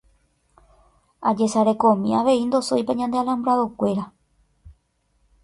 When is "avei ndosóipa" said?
2.21-2.93